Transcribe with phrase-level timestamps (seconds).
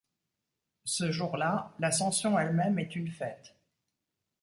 [0.85, 3.55] Ce jour-là, l'ascension elle-même est une fête.